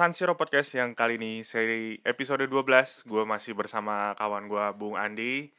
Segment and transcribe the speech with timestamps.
[0.00, 4.96] San Siro Podcast yang kali ini seri episode 12 Gue masih bersama kawan gue Bung
[4.96, 5.52] Andi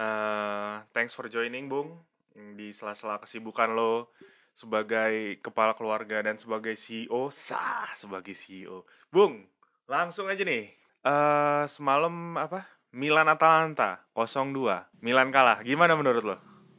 [0.00, 1.92] uh, Thanks for joining Bung
[2.32, 4.08] Di sela-sela kesibukan lo
[4.56, 9.44] Sebagai kepala keluarga dan sebagai CEO Sah sebagai CEO Bung,
[9.84, 10.72] langsung aja nih
[11.04, 12.64] uh, Semalam apa?
[12.96, 16.36] Milan Atalanta 0-2 Milan kalah, gimana menurut lo?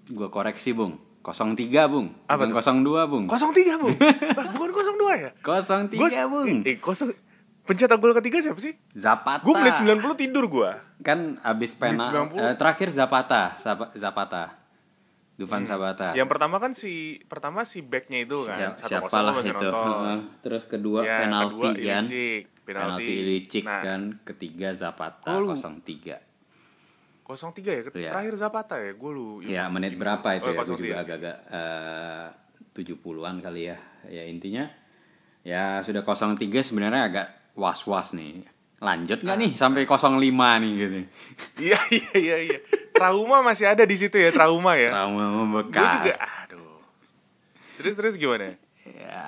[0.09, 0.97] Gue koreksi Bung
[1.33, 2.13] 03 Bung.
[2.29, 3.25] Apa Bukan 02 Bung.
[3.25, 3.97] 03 Bung.
[4.53, 4.74] Bukan 02
[5.17, 5.31] ya?
[5.37, 6.61] 03 Gua, Bung.
[6.61, 7.11] Eh, kosong
[7.61, 8.77] pencetak gol ketiga siapa sih?
[8.91, 9.41] Zapata.
[9.41, 10.77] Gue menit 90 tidur gua.
[10.99, 12.33] Kan abis 90.
[12.33, 14.53] eh, terakhir Zapata, Zap- Zapata.
[15.35, 15.67] Dufan Hmm.
[15.67, 16.07] Zapata.
[16.11, 18.71] Yang pertama kan si pertama si backnya itu kan.
[18.73, 19.51] Siapa, 1-0 siapa lah itu.
[19.51, 20.17] nonton.
[20.39, 22.03] Terus kedua Ya, penalti kedua kan.
[22.05, 22.71] Ilicic, penalti.
[22.95, 24.01] Penalti Ilicic Nah, kan.
[24.23, 26.15] Ketiga Zapata Gua lu- 03.
[27.25, 28.11] 03 ya, Iya.
[28.13, 29.41] terakhir Zapata ya, gue lu.
[29.41, 30.55] Ya menit berapa itu Oh, ya?
[30.55, 30.77] Gue 03.
[30.79, 32.25] juga agak-agak eh,
[32.71, 33.77] 70-an kali ya.
[34.05, 34.69] Ya intinya
[35.45, 38.41] ya sudah 03 sebenarnya agak was-was nih.
[38.81, 40.95] Lanjut nggak nih sampai 05 nih gitu.
[41.61, 42.57] Iya iya iya iya.
[42.91, 44.91] Trauma masih ada di situ ya, trauma ya.
[44.91, 45.91] Trauma Gue membekas.
[46.01, 46.81] juga aduh.
[47.79, 48.57] Terus terus gimana?
[48.85, 49.25] Ya,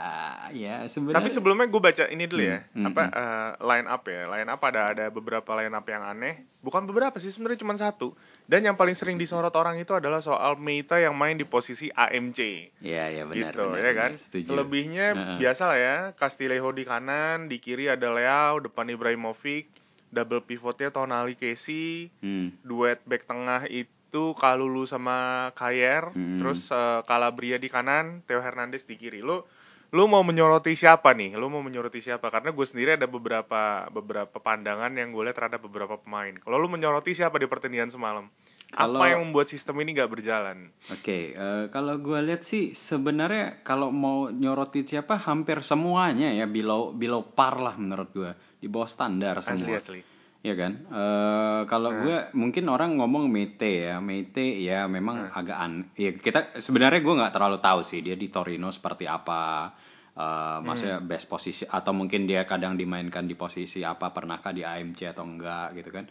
[0.54, 1.18] ya sebenarnya.
[1.18, 3.18] Tapi sebelumnya gue baca ini dulu ya, Hmm, apa hmm.
[3.18, 7.18] eh, line up ya, line up ada ada beberapa line up yang aneh, bukan beberapa
[7.18, 8.14] sih sebenarnya cuma satu.
[8.46, 12.70] Dan yang paling sering disorot orang itu adalah soal Meita yang main di posisi AMC.
[12.80, 13.50] Ya, ya benar.
[13.50, 14.12] gitu benar, ya kan.
[14.14, 14.46] benar, setuju.
[14.46, 15.38] Selebihnya Heeh.
[15.42, 19.66] biasa lah ya, Castillejo di kanan, di kiri ada Leao, depan Ibrahimovic,
[20.08, 22.54] double pivotnya Tonali Casey, Hmm.
[22.62, 26.40] duet back tengah itu Kalulu sama Kayer, Hmm.
[26.40, 29.20] terus eh, Calabria di kanan, Theo Hernandez di kiri.
[29.20, 29.44] Lu
[29.88, 31.34] lu mau menyoroti siapa nih?
[31.34, 32.28] Lu mau menyoroti siapa?
[32.28, 36.36] Karena gue sendiri ada beberapa beberapa pandangan yang gue lihat terhadap beberapa pemain.
[36.36, 38.28] Kalau lu menyoroti siapa di pertandingan semalam?
[38.68, 40.68] Kalau- Apa yang membuat sistem ini gak berjalan?
[40.92, 46.92] Oke, eh, kalau gue lihat sih sebenarnya kalau mau nyorotin siapa hampir semuanya ya below
[46.92, 49.80] below par lah menurut gue di bawah standar Asli semua.
[49.80, 50.02] asli.
[50.48, 50.80] Ya kan.
[50.88, 52.00] Eh, kalau Nah.
[52.00, 55.36] gue mungkin orang ngomong Mete ya, Mete ya memang Nah.
[55.36, 55.92] agak an.
[55.94, 59.76] Ya kita sebenarnya gue nggak terlalu tahu sih dia di Torino seperti apa.
[60.16, 61.06] Eh, maksudnya Hmm.
[61.06, 65.76] best posisi atau mungkin dia kadang dimainkan di posisi apa pernahkah di AMC atau enggak
[65.76, 66.08] gitu kan.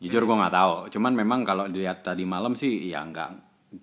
[0.00, 0.28] Jujur Hmm.
[0.28, 0.74] gue nggak tahu.
[0.90, 3.30] Cuman memang kalau dilihat tadi malam sih ya nggak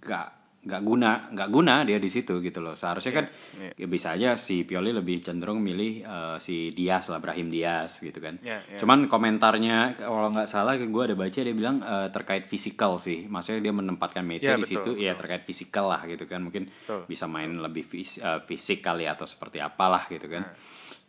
[0.01, 0.27] nggak
[0.61, 2.77] nggak guna nggak guna dia di situ gitu loh.
[2.77, 3.25] Seharusnya kan
[3.57, 3.71] Iya.
[3.75, 8.21] ya bisa aja si Pioli lebih cenderung milih eh, si Diaz lah Brahim Diaz gitu
[8.21, 8.37] kan.
[8.39, 8.77] Ya, ya.
[8.77, 13.25] Cuman komentarnya kalau nggak salah gue ada baca dia bilang eh, terkait fisikal sih.
[13.25, 15.19] Maksudnya dia menempatkan Mete Ya, di betul, situ ya betul.
[15.25, 16.45] terkait fisikal lah gitu kan.
[16.45, 17.09] Mungkin Betul.
[17.09, 20.45] bisa main lebih fis- eh, fisik kali atau seperti apalah gitu kan.
[20.45, 20.53] Nah.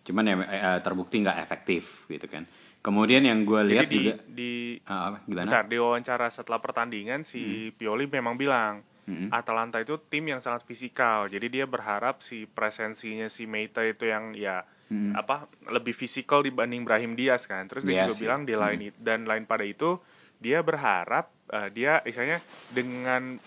[0.02, 2.48] Cuman ya eh, terbukti nggak efektif gitu kan.
[2.82, 4.52] Kemudian yang gue lihat di, juga di
[4.82, 5.22] apa?
[5.22, 5.46] gimana?
[5.46, 9.34] bentar, di wawancara setelah pertandingan si Pioli memang bilang Mm-mm.
[9.34, 11.26] Atalanta itu tim yang sangat fisikal.
[11.26, 15.18] Jadi dia berharap si presensinya si Meita itu yang ya Mm-mm.
[15.18, 17.66] apa lebih fisikal dibanding Brahim Diaz kan.
[17.66, 18.20] Terus dia Diaz, juga ya.
[18.22, 19.98] bilang di lain it- dan lain pada itu
[20.38, 22.38] dia berharap eh, dia misalnya
[22.70, 23.38] dengan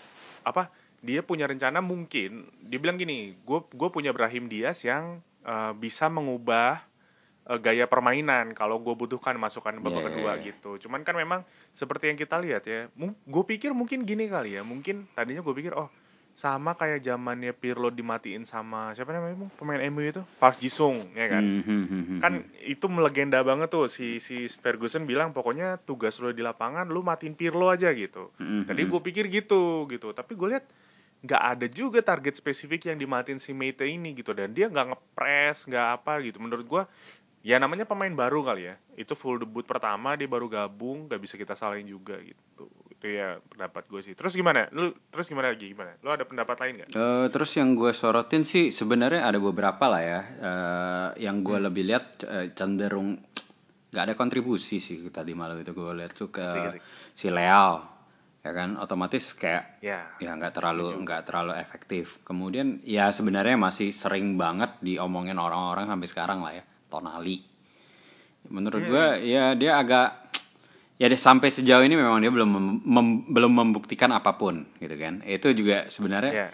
[0.44, 0.68] apa
[1.04, 6.08] dia punya rencana mungkin dia bilang gini, gue gue punya Brahim Diaz yang eh, bisa
[6.12, 6.82] mengubah
[7.46, 10.06] eh, gaya permainan kalau gue butuhkan masukan babak Yeah.
[10.12, 10.70] kedua gitu.
[10.86, 15.06] Cuman kan memang seperti yang kita lihat ya, gue pikir mungkin gini kali ya, mungkin
[15.14, 15.88] tadinya gue pikir oh
[16.36, 20.20] sama kayak zamannya Pirlo dimatiin sama siapa namanya pemain MU itu?
[20.36, 21.40] Park Jisung ya kan?
[21.40, 26.36] Hmm, hmm, hmm, kan itu melegenda banget tuh si si Ferguson bilang pokoknya tugas lo
[26.36, 28.36] di lapangan lu matiin Pirlo aja gitu.
[28.36, 30.12] Hmm, tadi gue pikir gitu gitu.
[30.12, 30.68] Tapi gue lihat
[31.24, 34.36] nggak ada juga target spesifik yang dimatiin si Meite ini gitu.
[34.36, 36.36] Dan dia nggak ngepres nggak apa gitu.
[36.36, 36.82] Menurut gue
[37.46, 38.74] ya namanya pemain baru kali ya.
[38.98, 42.66] Itu full debut pertama dia baru gabung nggak bisa kita salahin juga gitu.
[42.90, 44.14] Itu ya pendapat gue sih.
[44.18, 44.66] Terus gimana?
[44.74, 45.70] Lu terus gimana lagi?
[45.70, 45.94] Gimana?
[46.02, 46.88] Lu ada pendapat lain nggak?
[46.90, 50.20] Eh, terus yang gue sorotin sih sebenarnya ada beberapa lah ya.
[50.26, 51.66] Eh, yang gue Hmm.
[51.70, 53.14] lebih lihat eh, cenderung
[53.86, 56.82] nggak ada kontribusi sih tadi malam itu gue lihat tuh ke Asik, asik.
[57.14, 57.86] si Leao
[58.42, 58.74] ya kan?
[58.76, 62.18] Otomatis kayak ya ya nggak terlalu nggak terlalu efektif.
[62.22, 67.42] Kemudian ya sebenarnya masih sering banget diomongin orang-orang sampai sekarang lah ya Tonali.
[68.46, 68.90] Menurut Hmm.
[68.90, 70.08] gue ya dia agak
[70.96, 74.96] ya deh sampai sejauh ini memang dia belum mem- mem- belum membuktikan apa pun gitu
[74.96, 75.20] kan.
[75.26, 76.48] Itu juga sebenarnya ya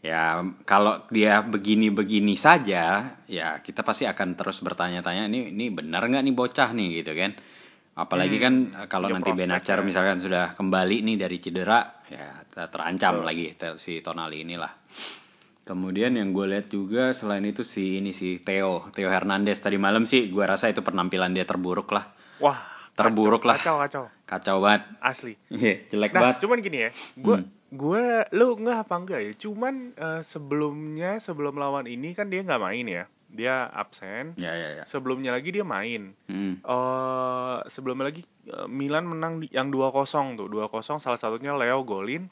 [0.00, 6.24] Ya, kalau dia begini-begini saja, ya kita pasti akan terus bertanya-tanya, ini ini benar nggak
[6.24, 7.36] nih bocah nih gitu kan?
[8.00, 8.54] Apalagi Hmm, kan
[8.88, 9.84] kalau nanti Benacer ya.
[9.84, 13.28] misalkan sudah kembali nih dari cedera, ya ter- terancam Betul.
[13.28, 13.46] lagi
[13.76, 14.72] si Tonali inilah.
[15.70, 20.02] Kemudian yang gue lihat juga selain itu si ini si Theo, Theo Hernandez tadi malam
[20.02, 22.58] sih, gue rasa itu penampilan dia terburuk lah, wah
[22.90, 23.86] Terburuk kacau, lah.
[23.86, 26.36] kacau kacau kacau banget, asli Iya, jelek Nah, banget.
[26.42, 27.46] cuman gini ya, gue Hmm.
[27.70, 29.32] gue lu nggak apa enggak ya?
[29.38, 33.04] Cuman eh, sebelumnya sebelum lawan ini kan dia nggak main ya.
[33.30, 34.34] dia absen.
[34.34, 34.82] Ya ya ya.
[34.82, 36.18] Sebelumnya lagi dia main.
[36.26, 36.58] Hmm.
[36.58, 40.50] eh sebelumnya lagi eh, Milan menang yang 2-0 tuh.
[40.50, 40.66] 2-0
[40.98, 42.26] salah satunya Leo golin.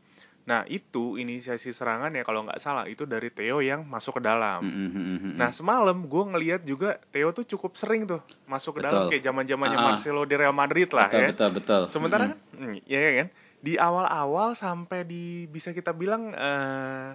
[0.48, 4.64] Nah, itu inisiasi serangan ya kalau nggak salah itu dari Theo yang masuk ke dalam.
[4.64, 5.36] Hmm, hmm.
[5.36, 9.10] Nah semalam gue ngelihat juga Theo tuh cukup sering tuh masuk ke dalam Betul.
[9.12, 9.84] kayak zaman zamannya Ah.
[9.86, 11.28] Marcelo di Real Madrid lah betul, ya.
[11.30, 11.82] betul betul.
[11.88, 12.32] Sementara Hmm.
[12.32, 13.28] kan, hmm, ya ya kan
[13.58, 17.12] di awal-awal sampai di bisa kita bilang eh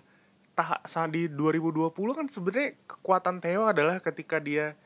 [0.53, 4.77] tah sa- di 2020 kan sebenarnya kekuatan Theo adalah ketika dia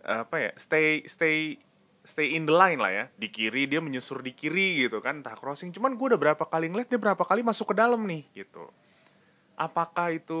[0.00, 1.58] eh, apa ya stay stay
[2.06, 3.04] stay in the line lah ya.
[3.18, 5.74] Di kiri dia menyusur di kiri gitu kan entah crossing.
[5.74, 8.70] Cuman gue udah berapa kali ngeliat dia berapa kali masuk ke dalam nih gitu.
[9.58, 10.40] Apakah itu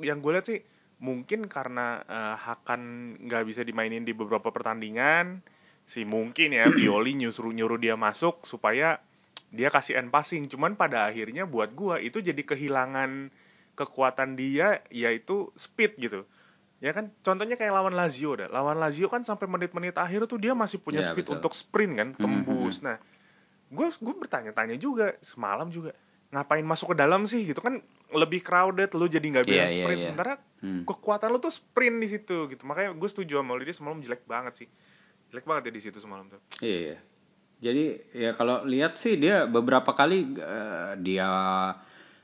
[0.00, 0.62] yang gue lihat sih
[1.02, 5.42] mungkin karena eh, Hakan nggak bisa dimainin di beberapa pertandingan
[5.82, 9.02] si mungkin ya Pioli nyuruh nyuruh dia masuk supaya
[9.50, 10.46] dia kasih end passing.
[10.46, 13.34] Cuman pada akhirnya buat gua itu jadi kehilangan
[13.74, 16.22] kekuatan dia yaitu speed gitu
[16.82, 17.14] ya kan?
[17.22, 20.98] Contohnya kayak lawan Lazio dah lawan Lazio kan sampai menit-menit akhir tuh dia masih punya
[20.98, 21.38] Ya, speed betul.
[21.38, 22.82] untuk sprint kan Hmm, tembus.
[22.82, 22.98] Nah
[23.70, 25.94] gue gue bertanya-tanya juga semalam juga
[26.28, 27.78] ngapain masuk ke dalam sih gitu kan?
[28.10, 29.96] Lebih crowded lu jadi nggak bisa Iya, iya, sprint.
[29.96, 30.04] iya.
[30.04, 30.82] sementara Hmm.
[30.82, 32.62] kekuatan lu tuh sprint di situ gitu.
[32.62, 34.68] Makanya gue setuju sama Lidi semalam jelek banget sih.
[35.30, 36.42] Jelek banget ya di situ semalam tuh.
[36.58, 36.98] Iya, iya.
[37.62, 41.30] Jadi ya kalau lihat sih dia beberapa kali eh, dia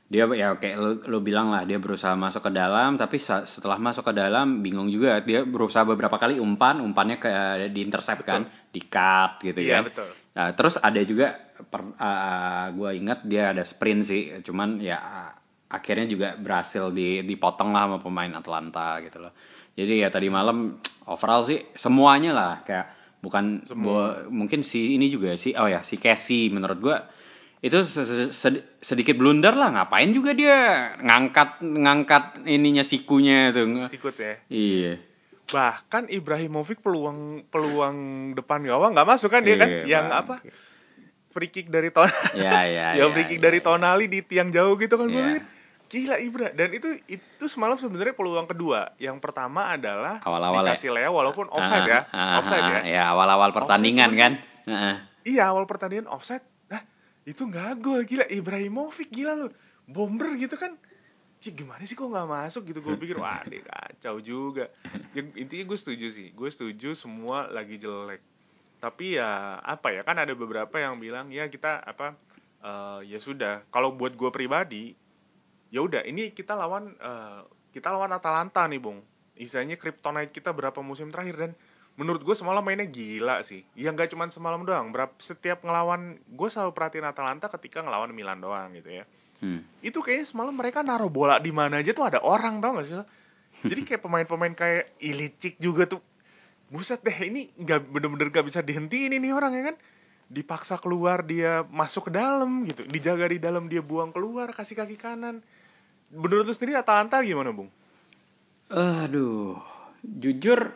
[0.09, 4.09] dia ya kayak lu, lu bilang lah dia berusaha masuk ke dalam tapi setelah masuk
[4.09, 7.29] ke dalam bingung juga dia berusaha beberapa kali umpan umpannya ke
[7.69, 9.93] di intercept kan di cut gitu iya kan.
[9.93, 10.09] betul
[10.39, 11.35] Nah, terus ada juga
[11.67, 11.83] per,
[12.71, 14.95] gue ingat dia ada sprint sih, cuman ya
[15.67, 19.35] akhirnya juga berhasil di, dipotong lah sama pemain Atlanta gitu loh.
[19.75, 20.79] Jadi ya tadi malam
[21.11, 22.87] overall sih semuanya lah kayak
[23.19, 24.31] bukan Semua.
[24.31, 26.97] mungkin si ini juga sih oh ya si Casey menurut gue
[27.59, 30.57] itu se- se- sedi- sedikit blunder lah ngapain juga dia
[30.97, 34.39] ngangkat ngangkat ininya sikunya tuh sikut ya.
[34.47, 34.93] Iya.
[35.45, 37.97] Bahkan Ibrahimovic peluang peluang
[38.31, 39.67] depan gawang nggak masuk kan dia kan?
[39.67, 40.19] Iya, yang Bang.
[40.23, 40.35] apa?
[41.29, 43.65] Free kick dari ton ya ya yang ya, free kick ya, dari ya.
[43.65, 45.43] Tonali di tiang jauh gitu kan pikir
[45.89, 46.47] gila Ibra.
[46.53, 48.93] Dan itu itu semalam sebenarnya peluang kedua.
[48.95, 50.77] Yang pertama adalah Awal-awal ya?
[50.77, 52.05] dikasih Leo walaupun offside ya.
[52.07, 54.33] Ah, ah, offside ah, ya ya awal-awal pertandingan Offside kan?
[54.69, 54.95] Heeh.
[55.27, 56.45] iya awal pertandingan offside
[57.27, 58.25] itu nggak gol gila.
[58.27, 59.47] Ibrahimovic gila lu.
[59.89, 60.75] Bomber gitu kan.
[61.39, 62.83] Ya gimana sih kok nggak masuk gitu?
[62.83, 64.67] Gue pikir wah ini kacau juga.
[65.15, 66.35] Ya, intinya gue setuju sih.
[66.35, 68.19] Gue setuju semua lagi jelek.
[68.83, 70.03] Tapi ya apa ya?
[70.03, 72.19] Kan ada beberapa yang bilang ya kita apa
[72.59, 73.63] eh, ya sudah.
[73.71, 74.95] Kalau buat gue pribadi
[75.69, 78.99] ya udah ini kita lawan eh, kita lawan Atalanta nih bung.
[79.39, 81.51] Istilahnya kryptonite kita berapa musim terakhir dan
[81.99, 83.67] menurut gue semalam mainnya gila sih.
[83.75, 84.95] Ya nggak cuma semalam doang.
[84.95, 89.05] Berapa setiap ngelawan gue selalu perhatiin Atalanta ketika ngelawan Milan doang gitu ya.
[89.39, 89.63] Hmm.
[89.79, 92.99] itu kayaknya semalam mereka naruh bola di mana aja tuh ada orang tau gak sih
[93.65, 95.99] jadi kayak pemain-pemain kayak Ilicic juga tuh
[96.69, 99.75] buset deh ini nggak bener-bener gak bisa dihentiin ini orang ya kan?
[100.29, 102.85] Dipaksa keluar dia masuk ke dalam gitu.
[102.85, 105.41] Dijaga di dalam dia buang keluar kasih kaki kanan.
[106.13, 107.69] Menurut lu sendiri Atalanta gimana bung?
[108.69, 109.57] Aduh,
[110.05, 110.69] jujur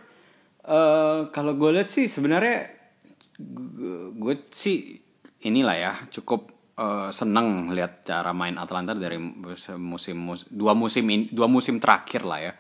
[0.64, 2.72] eh kalau gue lihat sih sebenarnya
[4.14, 5.02] gue sih
[5.44, 6.48] inilah ya cukup
[6.80, 12.24] eh, seneng lihat cara main Atlanta dari musim, mus- dua musim ini, dua musim terakhir
[12.24, 12.54] lah ya.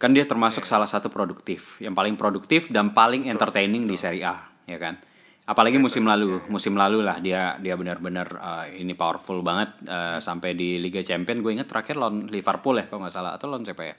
[0.00, 4.40] Kan dia termasuk salah satu produktif, yang paling produktif dan paling entertaining di Serie A,
[4.64, 4.96] ya kan.
[5.44, 10.52] Apalagi musim lalu, musim lalu lah dia dia benar-benar eh, ini powerful banget eh, sampai
[10.56, 11.40] di Liga Champion.
[11.40, 13.94] Gue ingat terakhir lawan Liverpool ya kalau nggak salah atau lawan siapa ya?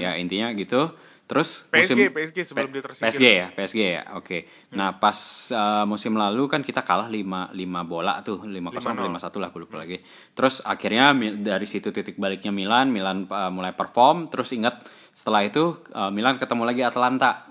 [0.00, 0.92] Ya intinya gitu.
[1.30, 3.06] Terus PSG, musim PSG sebelum P- dia tersingkir.
[3.06, 4.02] PSG ya, PSG ya.
[4.18, 4.50] Oke.
[4.74, 5.14] Nah, pas
[5.54, 7.54] uh, musim lalu kan kita kalah 5 5
[7.86, 9.14] bola tuh, 5-0 5-0.
[9.14, 10.02] 5-1 lah gue lupa lagi.
[10.34, 14.82] Terus akhirnya dari situ titik baliknya Milan, Milan uh, mulai perform, terus ingat
[15.14, 17.46] setelah itu uh, Milan ketemu lagi Atalanta.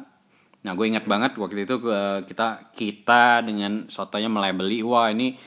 [0.60, 5.40] Nah, gue ingat banget waktu itu uh, kita kita dengan sotonya melabeli wah ini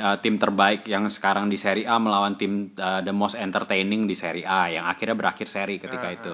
[0.00, 4.16] uh, tim terbaik yang sekarang di Serie A melawan tim uh, the most entertaining di
[4.16, 6.32] Serie A yang akhirnya berakhir seri ketika Ah, itu.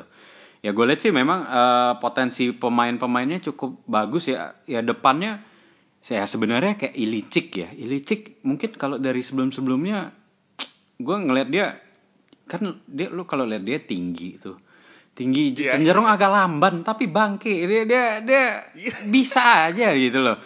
[0.60, 4.56] Ya gue lihat sih memang eh, potensi pemain-pemainnya cukup bagus ya.
[4.64, 5.40] Ya depannya
[6.00, 7.68] saya sebenarnya kayak Ilicic ya.
[7.70, 10.12] Ilicic mungkin kalau dari sebelum-sebelumnya
[10.96, 11.66] gue ngelihat dia
[12.44, 14.60] kan dia lu kalau lihat dia tinggi tuh.
[15.10, 15.76] Tinggi Iya.
[15.76, 18.94] cenderung agak lamban tapi bangke dia dia dia Iya.
[19.08, 20.36] bisa aja gitu loh.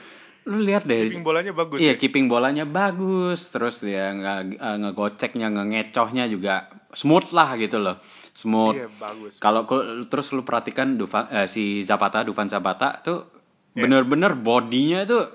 [0.44, 1.09] Lu lihat deh.
[1.09, 1.99] Keeping bolanya bagus Iya, ya?
[1.99, 7.98] keeping bolanya bagus, terus dia nge- eh, ngegoceknya, ngecohnya juga smooth lah gitu loh.
[8.34, 8.74] Smooth.
[8.78, 9.38] Iya, bagus.
[9.42, 9.66] Kalau
[10.06, 13.34] terus lu perhatikan Dufan, eh, si Zapata, Dufan Zapata tuh
[13.74, 13.90] Iya.
[13.90, 15.26] bener-bener bodinya tuh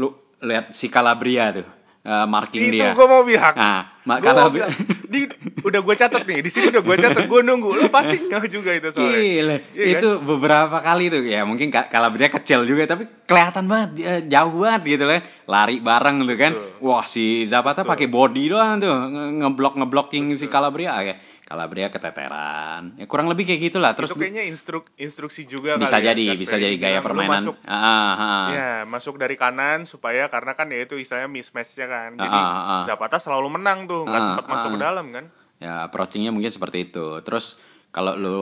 [0.00, 0.08] lu
[0.40, 1.68] lihat si Calabria tuh.
[2.04, 2.92] Eh, marking Itu dia.
[2.92, 3.56] gue mau bilang.
[4.04, 4.68] Nah, Gua kalau bilang.
[5.04, 5.24] Di,
[5.58, 7.72] udah gue catat nih, di sini udah gue catat, gue nunggu.
[7.74, 9.16] Lo pasti nggak juga itu soalnya.
[9.16, 13.88] Gile, Iya itu beberapa kali tuh ya mungkin Calabria kecil juga tapi kelihatan banget
[14.26, 16.68] jauh banget gitu lah lari bareng tuh kan Betul.
[16.82, 22.96] wah si Zapata pakai body doang tuh nge- ngeblok ngeblocking si Calabria ya Calabria keteteran
[22.96, 26.22] ya kurang lebih kayak gitulah terus itu kayaknya instruk instruksi juga bisa kali ya, jadi
[26.26, 26.40] Gasper.
[26.40, 28.46] bisa jadi gaya lu permainan Masuk, Ah, ah, ah.
[28.48, 32.10] Ya, masuk dari kanan supaya karena kan ya itu istilahnya mismatch-nya kan.
[32.14, 32.82] Jadi Ah, ah, ah.
[32.84, 34.72] Zapata selalu menang tuh, nggak Ah, sempat masuk ah.
[34.72, 35.24] ke dalam kan.
[35.56, 37.56] ya approachingnya mungkin seperti itu terus
[37.88, 38.34] kalau lo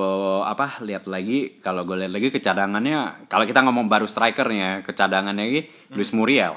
[0.42, 5.61] apa lihat lagi kalau gue lihat lagi kecadangannya kalau kita ngomong baru strikernya kecadangannya lagi
[5.87, 6.00] Hmm.
[6.00, 6.56] Luis Muriel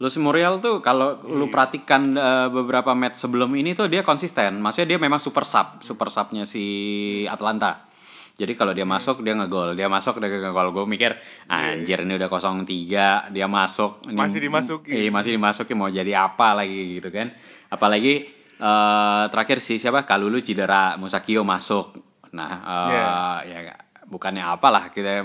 [0.00, 1.52] Luis Muriel tuh kalau lu Iya.
[1.52, 4.56] perhatikan eh, beberapa match sebelum ini tuh dia konsisten.
[4.58, 6.64] Maksudnya dia memang super sub super subnya si
[7.28, 7.84] Atlanta.
[8.32, 11.12] Jadi kalau dia masuk dia ngegol dia masuk dia ngegol gue mikir
[11.46, 12.64] anjir ini udah 0-3
[13.28, 14.00] dia masuk.
[14.08, 14.96] Ini, Masih dimasukin.
[14.96, 17.36] iya masih dimasukin mau jadi apa lagi gitu kan.
[17.68, 18.24] Apalagi
[18.56, 20.08] eh, terakhir si siapa?
[20.08, 21.92] Kalulu cedera Musakio masuk.
[22.32, 23.76] Nah eh, ya
[24.08, 25.20] bukannya apalah kita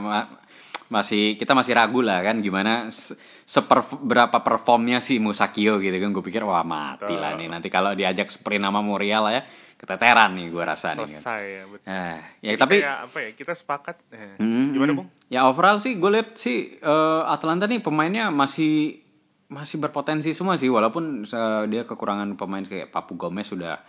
[0.87, 6.09] masih kita masih ragu lah kan gimana se- seper berapa performnya si Musakio gitu kan
[6.09, 9.41] gue pikir wah mati lah nih nanti kalau diajak sprint sama Muriel ya
[9.75, 11.09] keteteran nih gue rasa nih kan.
[11.09, 11.63] Selesai ya.
[11.67, 11.85] betul.
[11.85, 13.29] Nah, ya Jadi tapi kayak apa ya?
[13.33, 13.95] Kita sepakat.
[14.09, 14.97] eh, Hmm, Gimana, hmm.
[14.97, 15.09] Bung?
[15.27, 19.03] Ya overall sih gue lihat sih eh, Atlanta nih pemainnya masih
[19.45, 23.83] masih berpotensi semua sih walaupun eh, dia kekurangan pemain kayak Papu Gomez sudah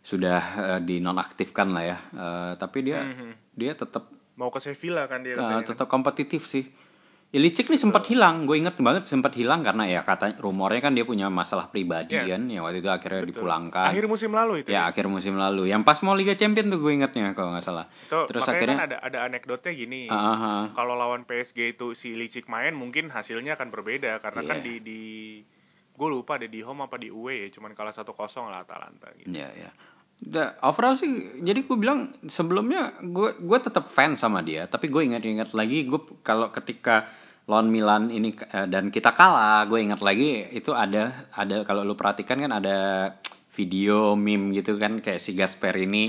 [0.00, 1.98] sudah eh, dinonaktifkan lah ya.
[2.10, 3.30] Eh, tapi dia Mhm.
[3.52, 5.66] dia tetap Mau ke Sevilla kan dia eh, katanya.
[5.66, 6.66] tetap kompetitif sih.
[7.34, 11.02] Ilicic nih sempat hilang, gue inget banget sempat hilang karena ya kata rumornya kan dia
[11.02, 12.38] punya masalah pribadi Iya.
[12.38, 13.30] kan, ya waktu itu akhirnya Betul.
[13.34, 13.90] dipulangkan.
[13.90, 14.70] Akhir musim lalu itu.
[14.70, 17.90] ya akhir musim lalu, yang pas mau Liga Champion tuh gue ingetnya kalau nggak salah.
[17.90, 20.06] Itu, Terus akhirnya kan ada ada anekdotnya gini.
[20.06, 20.62] Ah, ah, ah.
[20.78, 24.66] Kalau lawan PSG itu si Licik main mungkin hasilnya akan berbeda karena kan Iya.
[24.70, 25.00] di di
[25.90, 28.14] gue lupa deh di home apa di away ya, cuman kalah 1-0
[28.46, 29.34] lah Atalanta gitu.
[29.34, 29.74] Ya ya.
[30.24, 35.04] Da, overall sih, jadi gue bilang sebelumnya gue gue tetap fan sama dia, tapi gue
[35.04, 37.12] ingat-ingat lagi gue kalau ketika
[37.44, 41.92] lawan Milan ini eh, dan kita kalah, gue ingat lagi itu ada ada kalau lu
[41.92, 42.78] perhatikan kan ada
[43.52, 46.08] video meme gitu kan kayak si Gasper ini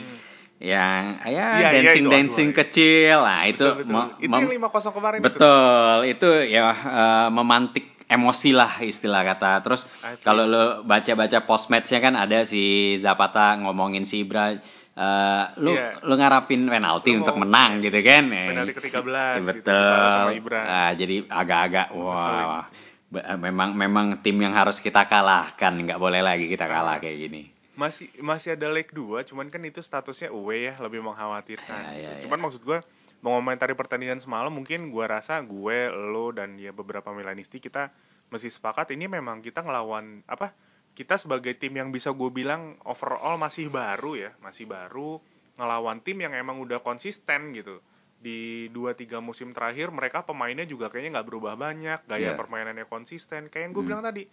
[0.64, 1.28] yang ya Hmm.
[1.28, 4.08] Iya, iya, dancing itu, dancing aduh, kecil, nah itu Betul, betul.
[4.24, 5.26] itu yang 5-0 kemarin itu.
[5.28, 9.62] Betul, itu ya eh, memantik emosi lah istilah kata.
[9.62, 9.82] Terus
[10.22, 12.62] kalau lo baca-baca post matchnya kan ada si
[12.96, 16.00] Zapata ngomongin si Ibra, eh, lu Iya.
[16.02, 18.24] lu ngarapin penalti Lu untuk menang gitu kan?
[18.30, 19.74] Eh, Penalti ke-13 gitu, betul.
[19.76, 20.62] dibalas sama Ibra.
[20.62, 22.66] Ah, jadi agak-agak wah.
[23.06, 27.44] be- memang memang tim yang harus kita kalahkan, nggak boleh lagi kita kalah kayak gini.
[27.76, 32.12] masih masih ada leg 2 cuman kan itu statusnya away ya lebih mengkhawatirkan Ya, ya,
[32.24, 32.80] cuman maksud gue
[33.26, 37.90] mengomentari pertandingan semalam mungkin gue rasa gue lo dan ya beberapa Milanisti kita
[38.30, 40.54] masih sepakat ini memang kita ngelawan apa
[40.94, 45.18] kita sebagai tim yang bisa gue bilang overall masih baru ya masih baru
[45.58, 47.82] ngelawan tim yang emang udah konsisten gitu
[48.16, 52.38] di 2-3 musim terakhir mereka pemainnya juga kayaknya nggak berubah banyak gaya Iya.
[52.38, 53.90] permainannya konsisten kayak yang gue Hmm.
[53.90, 54.24] bilang tadi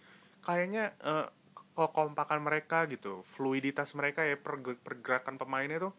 [0.41, 1.27] kayaknya eh,
[1.73, 5.93] kekompakan mereka gitu fluiditas mereka ya perge- pergerakan pemainnya tuh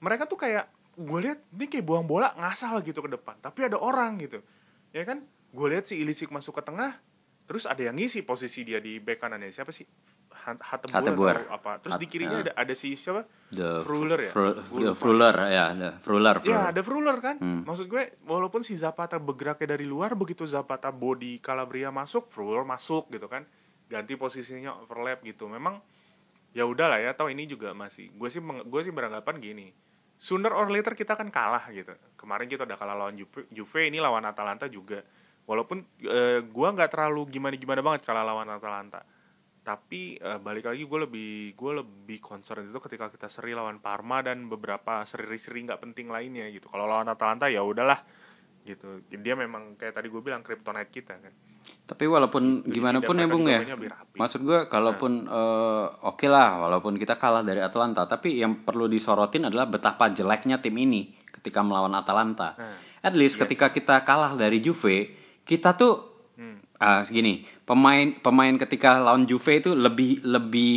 [0.00, 0.64] mereka tuh kayak
[0.94, 4.40] gue lihat ini kayak buang bola ngasal gitu ke depan tapi ada orang gitu
[4.90, 5.20] ya kan
[5.50, 6.94] gue lihat si Ilicic masuk ke tengah
[7.44, 9.84] terus ada yang ngisi posisi dia di bek kanannya siapa sih
[10.34, 11.36] Hat- Hateboer Hateboer.
[11.40, 12.44] atau apa terus di Hat- kirinya ya.
[12.48, 14.30] ada ada si siapa The Fruler ya?
[14.34, 14.92] Fru- the.
[14.92, 16.36] Fruler ya, the Fruler.
[16.42, 17.38] Ya ada Fruler kan.
[17.38, 17.62] Hmm.
[17.62, 23.14] Maksud gue walaupun si Zapata bergeraknya dari luar begitu Zapata body Calabria masuk, Fruler masuk
[23.14, 23.46] gitu kan.
[23.86, 25.46] Ganti posisinya overlap gitu.
[25.46, 25.78] Memang
[26.50, 29.70] ya udahlah ya tahu ini juga masih gue sih gue sih beranggapan gini.
[30.24, 31.92] Sooner or later kita kan kalah gitu.
[32.16, 35.04] Kemarin kita udah kalah lawan Juve, Juve ini lawan Atalanta juga.
[35.44, 39.04] Walaupun eh, gue nggak terlalu gimana-gimana banget kalah lawan Atalanta.
[39.60, 44.24] Tapi eh, balik lagi gue lebih gue lebih concern itu ketika kita seri lawan Parma
[44.24, 46.72] dan beberapa seri-seri nggak penting lainnya gitu.
[46.72, 48.00] Kalau lawan Atalanta ya udahlah
[48.64, 49.04] gitu.
[49.12, 51.34] Dia memang kayak tadi gue bilang kryptonite kita kan.
[51.84, 53.60] Tapi walaupun Gitu, gimana jadi pun ya Bung ya.
[54.16, 59.52] Maksud gue kalaupun eh, oke lah walaupun kita kalah dari Atalanta, tapi yang perlu disorotin
[59.52, 62.56] adalah betapa jeleknya tim ini ketika melawan Atalanta.
[62.56, 63.44] Nah, At least yes.
[63.44, 65.12] ketika kita kalah dari Juve,
[65.44, 66.13] kita tuh
[66.84, 70.76] ah segini, pemain pemain ketika lawan Juve itu lebih lebih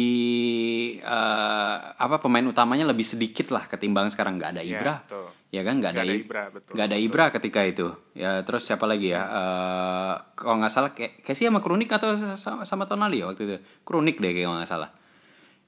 [1.04, 4.96] eh, apa pemain utamanya lebih sedikit lah ketimbang sekarang nggak ada ya, Ibra.
[5.04, 5.28] betul.
[5.48, 6.72] Ya kan nggak ada, ada Ibra, betul.
[6.76, 7.08] nggak ada Betul.
[7.12, 7.88] Ibra ketika itu.
[8.16, 9.22] Ya terus siapa lagi ya?
[9.24, 13.58] Eh kalau nggak salah kayak sama Krunik atau sama, sama Tonali ya waktu itu.
[13.84, 14.92] Krunik deh kalau nggak salah.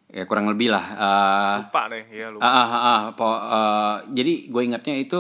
[0.09, 0.83] Ya kurang lebih lah.
[0.83, 2.43] Eh, Lupa deh ya lupa.
[2.43, 5.19] ah, ah, ah, po- eh, jadi gue ingatnya itu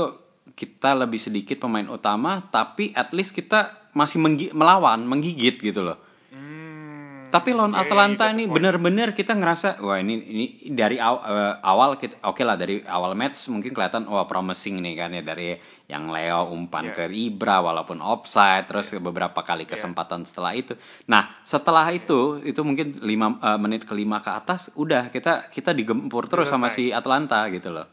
[0.59, 5.97] kita lebih sedikit pemain utama, tapi at least kita masih menggi- melawan, menggigit gitu loh.
[6.29, 8.53] Hmm, Tapi lawan oke, Atalanta dapat ini poin.
[8.55, 13.13] bener-bener kita ngerasa wah ini ini dari aw- eh, awal kita oke lah dari awal
[13.13, 15.53] match mungkin kelihatan wah promising nih kan ya dari
[15.85, 16.93] yang Leo umpan Iya.
[16.95, 19.73] ke Ibra walaupun offside terus beberapa kali Iya.
[19.75, 20.73] kesempatan setelah itu.
[21.05, 26.25] Nah setelah itu itu mungkin lima eh, menit kelima ke atas udah kita kita digempur
[26.25, 26.97] terus sama si Selesai.
[26.97, 27.85] Atalanta gitu loh.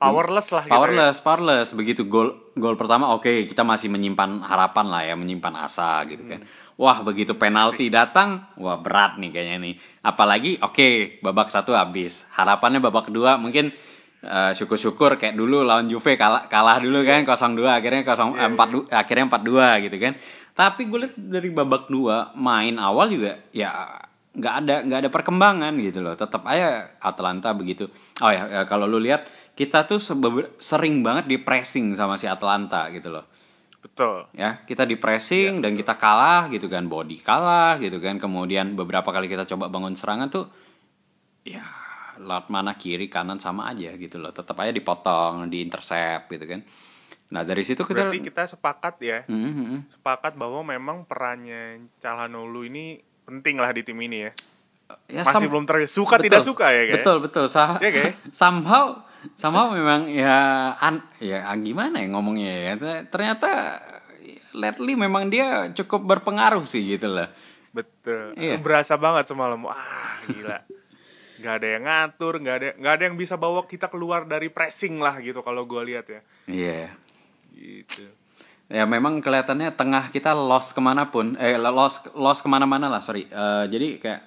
[0.00, 0.76] Powerless lah gitu ya.
[0.80, 1.68] Powerless, powerless.
[1.76, 6.40] Begitu gol gol pertama, oke kita masih menyimpan harapan lah ya, menyimpan asa gitu kan.
[6.40, 6.48] Hmm.
[6.80, 9.74] Wah begitu penalti datang, wah berat nih kayaknya nih.
[10.00, 12.24] Apalagi oke babak satu habis.
[12.32, 13.76] Harapannya babak kedua mungkin
[14.24, 18.50] eh, syukur-syukur kayak dulu lawan Juve kalah kalah dulu kan 0-2 akhirnya 0 Iya, eh,
[18.56, 20.12] 4 akhirnya 4-2 gitu kan.
[20.56, 25.74] Tapi gue lihat dari babak dua main awal juga ya nggak ada nggak ada perkembangan
[25.82, 26.14] gitu loh.
[26.14, 27.90] Tetap aja Atalanta begitu.
[28.22, 29.26] Oh ya, ya, kalau lu lihat
[29.60, 30.00] kita tuh
[30.56, 33.28] sering banget di pressing sama si Atalanta gitu loh
[33.84, 34.24] Betul.
[34.32, 38.72] ya kita di pressing Iya, dan kita kalah gitu kan body kalah gitu kan kemudian
[38.72, 40.48] beberapa kali kita coba bangun serangan tuh
[41.44, 41.60] ya
[42.20, 46.64] lewat mana kiri kanan sama aja gitu loh tetap aja dipotong di intercept gitu kan
[47.30, 49.78] nah dari situ kita Berarti kita sepakat ya, hmm, hmm.
[49.86, 54.32] sepakat bahwa memang perannya Calhanoglu ini penting lah di tim ini ya.
[55.06, 56.94] ya Masih belum ter suka betul, tidak suka ya kayak.
[56.98, 58.16] betul betul Sa- Kay?
[58.40, 58.98] somehow
[59.36, 60.36] somehow memang ya
[60.76, 62.72] an ya gimana ya ngomongnya ya
[63.06, 63.78] ternyata
[64.50, 67.30] lately memang dia cukup berpengaruh sih gitu loh
[67.70, 68.34] Betul.
[68.34, 68.58] Iya.
[68.58, 69.62] Berasa banget semalam.
[69.62, 69.78] Wah,
[70.26, 70.58] gila.
[71.38, 74.98] Gak ada yang ngatur, gak ada gak ada yang bisa bawa kita keluar dari pressing
[74.98, 76.20] lah gitu kalau gue lihat ya.
[76.50, 76.90] iya
[77.54, 78.10] Gitu.
[78.70, 83.02] Ya memang kelihatannya tengah kita lost ke mana pun eh lost lost ke mana-mana lah
[83.02, 84.20] sorry Eh, jadi kayak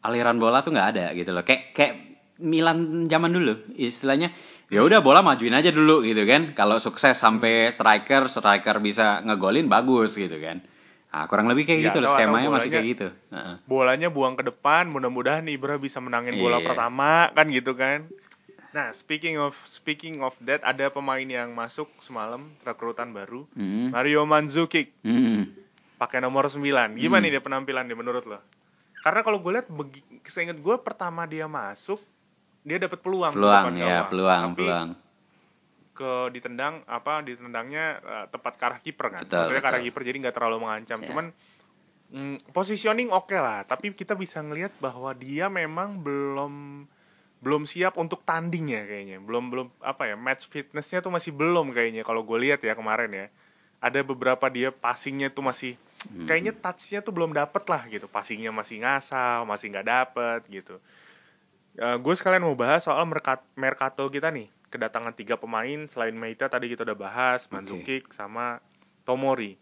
[0.00, 1.94] aliran bola tuh nggak ada gitu loh kayak kayak
[2.38, 4.30] Milan zaman dulu istilahnya
[4.66, 9.66] ya udah bola majuin aja dulu gitu kan kalau sukses sampai striker striker bisa ngegolin
[9.66, 10.62] bagus gitu kan
[11.08, 13.54] nah, kurang lebih kayak Ya, gitu loh skemanya masih bolanya- kayak gitu Heeh.
[13.64, 16.66] Bolanya buang ke depan, mudah-mudahan Ibra bisa menangin bola Iya.
[16.66, 18.04] pertama kan gitu kan.
[18.76, 23.96] Nah, speaking of speaking of that, ada pemain yang masuk semalam rekrutan baru, Mm.
[23.96, 24.92] Mario Mandzukic.
[25.00, 25.64] Mm.
[25.96, 26.92] pakai nomor 9.
[27.00, 28.36] Gimana nih dia penampilan dia menurut lo?
[29.00, 29.64] Karena kalau gue lihat,
[30.28, 31.96] seingat gue pertama dia masuk,
[32.60, 33.32] dia dapat peluang.
[33.32, 34.08] peluang ya gawang.
[34.12, 34.88] peluang Tapi peluang
[35.96, 39.20] ke ditendang apa ditendangnya eh, tepat ke arah kiper kan.
[39.24, 40.98] Betul, Maksudnya ke arah kiper jadi nggak terlalu mengancam.
[41.00, 41.06] Ya.
[41.08, 41.26] Cuman
[42.12, 46.84] mm, positioning oke lah, tapi kita bisa ngelihat bahwa dia memang belum
[47.44, 49.20] belum siap untuk tanding ya kayaknya.
[49.20, 53.10] Belum belum apa ya match fitnessnya tuh masih belum kayaknya kalau gue lihat ya kemarin
[53.12, 53.26] ya.
[53.80, 55.74] Ada beberapa dia passingnya tuh masih
[56.06, 56.28] Hmm.
[56.28, 60.78] kayaknya touchnya tuh belum dapet lah gitu passingnya masih ngasal masih nggak dapet gitu
[61.76, 66.70] gue sekalian mau bahas soal merkat mercato kita nih kedatangan tiga pemain selain Meita tadi
[66.70, 67.58] kita udah bahas Oke.
[67.58, 68.62] Mandzukic sama
[69.02, 69.58] Tomori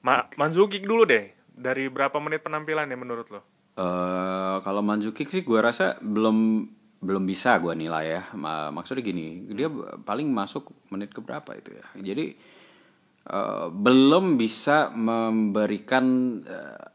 [0.00, 3.42] Ma Mandzukic dulu deh dari berapa menit penampilan ya menurut lo
[3.78, 6.66] Eh, kalau Mandzukic sih gue rasa belum
[6.98, 8.22] belum bisa gue nilai ya.
[8.34, 9.70] Ma- Maksudnya gini, dia
[10.02, 11.86] paling masuk menit ke berapa itu ya.
[12.12, 12.24] Jadi
[13.30, 16.04] eh, belum bisa memberikan
[16.42, 16.86] eh,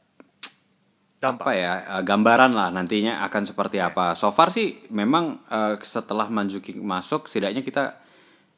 [1.23, 4.13] dampak apa ya eh, gambaran lah nantinya akan seperti apa.
[4.19, 8.02] So far sih memang eh, setelah Mandzukic masuk, setidaknya kita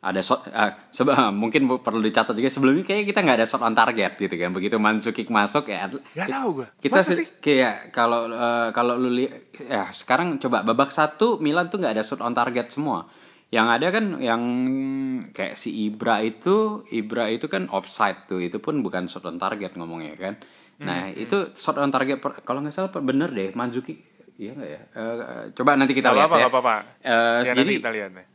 [0.05, 3.73] ada shot eh, sebe- mungkin perlu dicatat juga sebelumnya kayak kita nggak ada shot on
[3.73, 4.53] target gitu kan.
[4.53, 7.27] Begitu Mandzukic masuk ya Gak tahu gue kita Masa sih?
[7.41, 9.09] kayak kalau eh, kalau lu
[9.57, 13.09] ya sekarang coba babak satu Milan tuh nggak ada shot on target semua.
[13.49, 14.41] Yang ada kan yang
[15.31, 19.73] kayak si Ibra itu Ibra itu kan offside tuh itu pun bukan shot on target
[19.77, 20.33] ngomongnya kan.
[20.81, 23.95] Nah Hmm, itu shot on target kalau nggak salah bener deh Manzuki
[24.35, 24.81] iya nggak ya?
[24.99, 25.15] Eh,
[25.55, 26.43] coba nanti kita Gak lihat apa-apa, ya.
[26.43, 26.75] gak apa-apa.
[26.99, 28.25] Eh, Ya, jadi nanti kita lihat nih.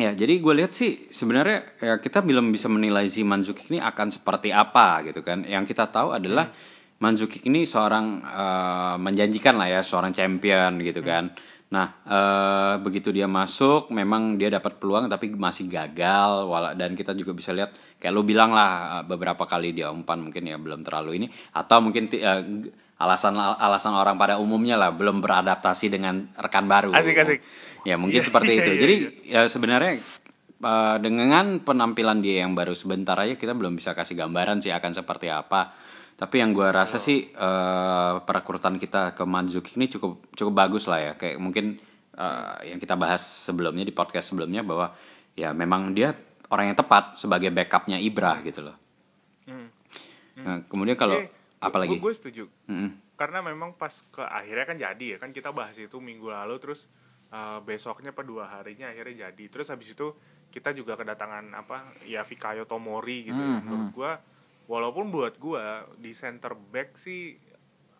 [0.00, 4.08] Ya, jadi gue lihat sih sebenarnya ya kita belum bisa menilai si Mandzukic ini akan
[4.08, 5.44] seperti apa gitu kan.
[5.44, 6.48] Yang kita tahu adalah
[7.02, 11.28] Mandzukic ini seorang eh, menjanjikan lah ya, seorang champion gitu kan.
[11.72, 16.48] Nah, eh, begitu dia masuk, memang dia dapat peluang tapi masih gagal.
[16.48, 20.24] wala- Dan kita juga bisa lihat, kayak lu bilang lah eh, beberapa kali dia umpan
[20.24, 22.24] mungkin ya belum terlalu ini, atau mungkin g-
[23.02, 26.94] alasan alasan orang pada umumnya lah belum beradaptasi dengan rekan baru.
[26.94, 27.38] Asik, asik.
[27.82, 28.70] Ya mungkin Iya, seperti iya, itu.
[28.70, 28.94] iya, Jadi
[29.26, 29.92] ya sebenarnya
[30.62, 34.92] uh, dengan penampilan dia yang baru sebentar aja kita belum bisa kasih gambaran sih akan
[34.94, 35.74] seperti apa.
[36.12, 41.00] Tapi yang gua rasa sih uh, perekrutan kita ke Mandzukic ini cukup cukup bagus lah
[41.02, 41.12] ya.
[41.18, 41.82] Kayak mungkin
[42.14, 44.94] uh, yang kita bahas sebelumnya di podcast sebelumnya bahwa
[45.34, 46.14] ya memang dia
[46.52, 48.76] orang yang tepat sebagai backupnya Ibra gitu loh.
[49.48, 49.72] Hmm.
[50.38, 51.96] Nah, kemudian kalau Oke, apa lagi?
[51.98, 52.44] Gue setuju.
[52.68, 53.16] Mm-mm.
[53.16, 56.90] karena memang pas ke akhirnya kan jadi ya kan kita bahas itu minggu lalu terus
[57.32, 59.44] uh, besoknya apa dua harinya akhirnya jadi.
[59.48, 60.12] Terus habis itu
[60.52, 63.40] kita juga kedatangan apa ya Fikayo Tomori gitu.
[63.40, 63.48] Ya.
[63.58, 64.12] Hmm, menurut gua
[64.68, 67.34] walaupun buat gua di center back sih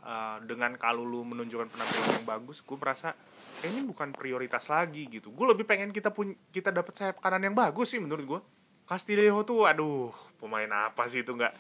[0.05, 3.17] uh, dengan Kalulu menunjukkan penampilan yang bagus gue merasa
[3.63, 5.31] eh, ini bukan prioritas lagi gitu.
[5.33, 8.41] Gue lebih pengen kita pun kita dapat sayap kanan yang bagus sih menurut gue
[8.87, 10.11] Castillo tuh aduh
[10.43, 11.33] pemain apa sih itu?
[11.33, 11.53] Nggak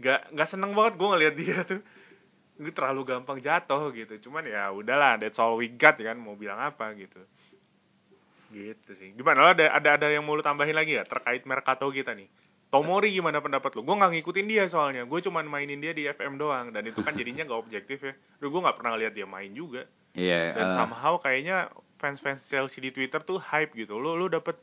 [0.00, 1.80] nggak nggak seneng banget gue ngeliat dia tuh
[2.60, 6.60] ini terlalu gampang jatuh gitu cuman ya udahlah that's all we got kan mau bilang
[6.60, 7.20] apa gitu
[8.52, 11.88] gitu sih gimana lo ada ada ada yang mau lu tambahin lagi ya terkait Mercato
[11.88, 12.28] kita nih
[12.72, 13.84] Tomori gimana pendapat lu?
[13.84, 17.12] Gue nggak ngikutin dia soalnya, gue cuman mainin dia di FM doang dan itu kan
[17.12, 18.16] jadinya nggak objektif ya.
[18.40, 19.84] Duh gue nggak pernah lihat dia main juga.
[20.16, 20.56] Iya.
[20.56, 21.68] Dan uh, somehow kayaknya
[22.00, 24.00] fans-fans Chelsea di Twitter tuh hype gitu.
[24.00, 24.56] Lu lu dapet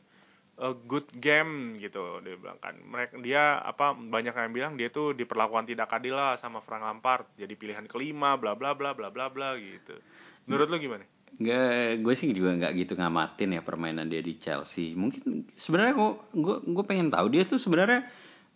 [0.60, 2.76] a good game gitu dia bilang kan.
[2.76, 7.24] Mereka dia apa banyak yang bilang dia tuh diperlakukan tidak adil lah sama Frank Lampard,
[7.40, 9.96] jadi pilihan kelima bla bla bla bla bla bla gitu.
[10.44, 11.04] Menurut lu gimana?
[11.40, 14.92] Gak, gue sih juga nggak gitu ngamatin ya permainan dia di Chelsea.
[14.92, 18.04] Mungkin sebenarnya gue gue gue pengen tahu dia tuh sebenarnya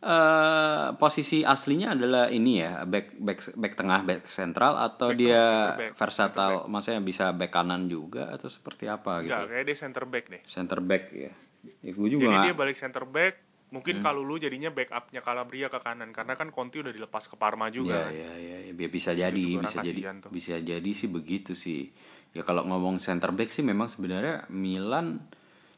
[0.05, 5.43] uh, posisi aslinya adalah ini ya back back back tengah back sentral atau Back dia
[5.79, 6.71] back, versatile, back.
[6.71, 9.33] maksudnya bisa back kanan juga atau seperti apa gitu?
[9.33, 10.43] Enggak, kayak dia center back deh.
[10.45, 11.33] Center back ya.
[11.81, 13.35] Ya gue juga Jadi nggak- dia balik center back,
[13.71, 14.05] mungkin Hmm.
[14.05, 17.93] kalau lu jadinya backupnya Calabria ke kanan karena kan Conti udah dilepas ke Parma juga.
[17.93, 18.13] Ya, kan.
[18.15, 20.31] ya, ya, ya, bi- bisa jadi, bisa jadi, tuh.
[20.31, 21.91] bisa jadi sih begitu sih.
[22.31, 25.23] Ya kalau ngomong center back sih memang sebenarnya Milan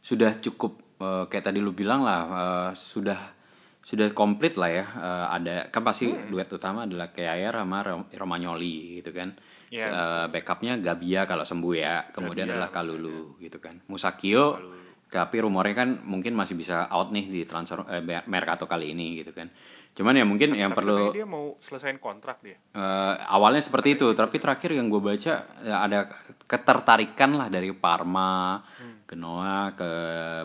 [0.00, 3.36] sudah cukup eh, kayak tadi lu bilang lah eh, sudah
[3.82, 4.84] sudah komplit lah ya.
[4.88, 6.26] Eh, ada kan pasti Hmm.
[6.26, 9.36] duet utama adalah Kjaer sama Rom- Romagnoli gitu kan.
[9.66, 12.08] Iya, Eh, backupnya Gabia kalau sembuh ya.
[12.08, 13.82] Kemudian Gabia, adalah Kalulu gitu kan.
[13.86, 14.78] Musakio Kalulu.
[15.16, 19.32] Tapi rumornya kan mungkin masih bisa out nih di transfer eh, Mercato kali ini gitu
[19.32, 19.48] kan.
[19.96, 22.60] Cuman ya mungkin yang Tapi perlu dia mau selesaiin kontrak dia.
[22.76, 26.04] Eh, awalnya seperti itu, tapi terakhir yang gue baca ya ada
[26.44, 28.60] ketertarikan lah dari Parma,
[29.08, 29.90] Genoa ke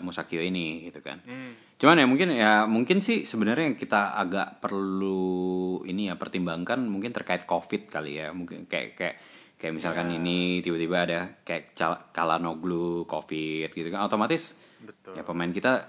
[0.00, 1.20] Musakio ini gitu kan.
[1.28, 1.52] Hmm.
[1.76, 7.12] Cuman ya mungkin ya mungkin sih sebenarnya yang kita agak perlu ini ya pertimbangkan mungkin
[7.12, 8.32] terkait Covid kali ya.
[8.32, 9.16] Mungkin kayak kayak
[9.62, 11.78] kayak misalkan ini tiba-tiba ada kayak
[12.10, 15.14] Kalanoglu Covid gitu kan otomatis Betul.
[15.14, 15.86] ya pemain kita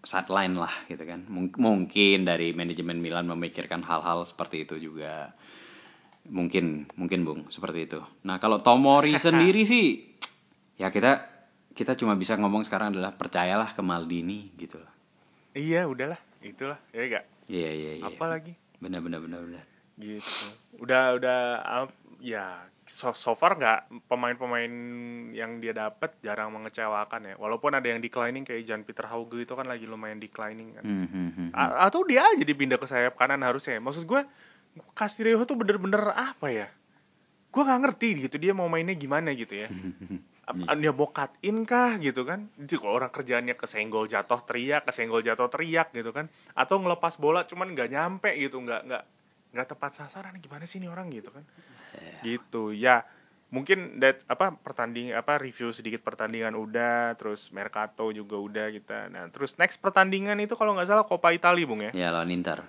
[0.00, 5.36] sideline lah gitu kan Mung- mungkin dari manajemen Milan memikirkan hal-hal seperti itu juga
[6.24, 10.16] mungkin mungkin bung seperti itu nah kalau Tomori sendiri sih
[10.76, 11.28] ya kita
[11.70, 14.92] kita cuma bisa ngomong sekarang adalah percayalah ke Maldini gitu loh
[15.50, 16.78] Iya, udahlah, itulah.
[16.94, 17.24] Ya enggak.
[17.50, 18.54] iya iya iya Apa lagi?
[18.78, 19.64] benar benar benar benar
[20.00, 20.44] Gitu.
[20.80, 21.38] Udah udah
[22.20, 24.72] ya so, so far nggak pemain-pemain
[25.30, 27.34] yang dia dapat jarang mengecewakan ya.
[27.38, 30.82] Walaupun ada yang declining kayak Jan Peter Hauge itu kan lagi lumayan declining kan.
[30.82, 31.48] Hmm, hmm, hmm.
[31.54, 33.78] A- atau dia aja dipindah ke sayap kanan harusnya.
[33.78, 34.26] Maksud gue
[34.98, 36.68] Castillo tuh bener-bener apa ya?
[37.54, 39.70] Gue nggak ngerti gitu dia mau mainnya gimana gitu ya.
[40.50, 42.50] Apa, dia mau cut in kah gitu kan?
[42.58, 46.26] Itu kok orang kerjaannya kesenggol jatuh teriak, kesenggol jatuh teriak gitu kan?
[46.58, 49.02] Atau ngelepas bola cuman nggak nyampe gitu, nggak nggak
[49.50, 51.44] nggak tepat sasaran gimana sih ini orang gitu kan?
[52.22, 53.02] Gitu ya.
[53.50, 59.10] Mungkin that apa pertanding apa review sedikit pertandingan udah, terus Mercato juga udah kita.
[59.10, 61.90] Nah, terus next pertandingan itu kalau nggak salah Coppa Italia, Bung ya.
[61.90, 62.62] ya lawan Inter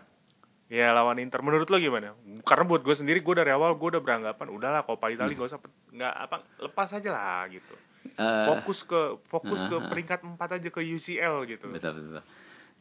[0.72, 1.44] Ya lawan Inter.
[1.44, 2.15] Menurut lo gimana?
[2.48, 5.60] Karena buat gue sendiri gue dari awal gue udah beranggapan udahlah Coppa Italia gak usah
[5.91, 7.76] nggak apa lepas aja lah gitu.
[8.17, 9.89] Eh, Fokus ke fokus ke ah, ah.
[9.91, 11.70] peringkat 4 aja ke UCL gitu.
[11.70, 12.24] betul betul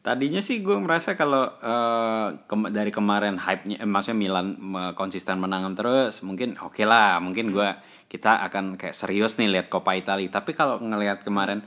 [0.01, 5.37] tadinya sih gue merasa kalau eh, kem- dari kemarin hype-nya eh, maksudnya Milan me- konsisten
[5.37, 7.69] menang terus mungkin oke lah mungkin gue
[8.11, 10.27] kita akan kayak serius nih lihat Coppa Italia.
[10.27, 11.63] Tapi kalau ngelihat kemarin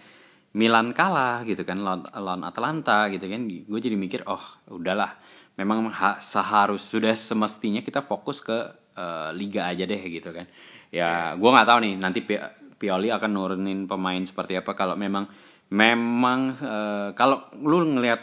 [0.54, 5.14] Milan kalah gitu kan lawan, lawan Atalanta gitu kan gue jadi mikir oh udahlah.
[5.54, 8.58] Memang ha- seharus sudah semestinya kita fokus ke
[8.98, 10.46] eh, liga aja deh gitu kan.
[10.90, 12.42] Ya gue nggak tahu nih nanti Pi-
[12.78, 15.30] Pioli akan nurunin pemain seperti apa kalau memang
[15.72, 18.20] memang eh, kalau lu ngelihat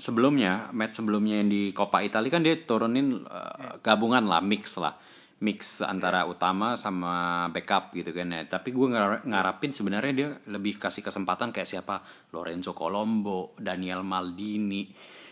[0.00, 4.96] sebelumnya match sebelumnya yang di Coppa Italia kan dia turunin eh, gabungan lah mix lah.
[5.40, 8.44] Mix antara utama sama backup gitu kan ya.
[8.44, 8.92] Tapi gue
[9.24, 12.04] ngarapin sebenarnya dia lebih kasih kesempatan kayak siapa?
[12.36, 14.84] Lorenzo Colombo Daniel Maldini.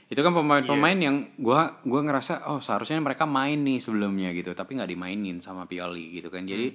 [0.08, 4.56] Itu kan pemain-pemain yang gua gua ngerasa oh seharusnya mereka main nih sebelumnya gitu.
[4.56, 6.48] Tapi nggak dimainin sama Pioli gitu kan.
[6.48, 6.72] Jadi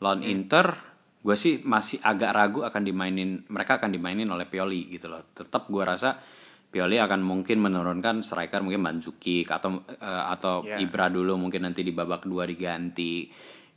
[0.00, 0.89] lawan Inter
[1.20, 5.68] gue sih masih agak ragu akan dimainin mereka akan dimainin oleh Pioli gitu loh tetap
[5.68, 6.16] gua rasa
[6.70, 10.80] Pioli akan mungkin menurunkan striker mungkin Mandzukic atau eh, atau Ya.
[10.80, 13.28] Ibra dulu mungkin nanti di babak kedua diganti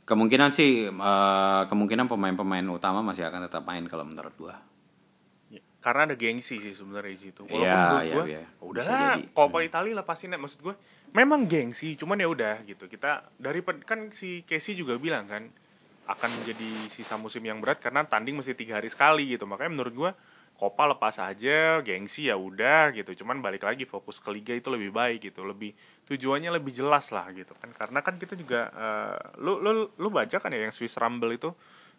[0.08, 4.56] kemungkinan sih eh, kemungkinan pemain-pemain utama masih akan tetap main kalau menurut gua
[5.52, 7.44] Ya, Karena ada gengsi sih sebenarnya di situ.
[7.44, 8.42] Walaupun Iya, menurut iya, gue, iya.
[8.48, 9.22] Bisa udahlah jadi.
[9.36, 9.68] Coppa Hmm.
[9.68, 10.74] Italia lepasin maksud gue.
[11.12, 12.88] Memang gengsi, cuman ya udah gitu.
[12.88, 15.52] Kita dari kan si Casey juga bilang kan
[16.04, 19.48] akan menjadi sisa musim yang berat karena tanding mesti tiga hari sekali gitu.
[19.48, 20.10] Makanya menurut gue
[20.54, 23.10] Copa lepas aja, gengsi ya udah gitu.
[23.24, 25.74] Cuman balik lagi fokus ke liga itu lebih baik gitu, lebih
[26.06, 27.74] tujuannya lebih jelas lah gitu kan.
[27.74, 31.50] Karena kan kita juga uh, lu lu lu baca kan ya yang Swiss Rumble itu